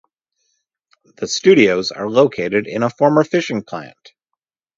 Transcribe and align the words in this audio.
The 1.17 1.27
studios 1.27 1.91
are 1.91 2.09
located 2.09 2.65
in 2.65 2.81
a 2.81 2.89
former 2.89 3.23
fishing 3.23 3.61
plant. 3.63 4.13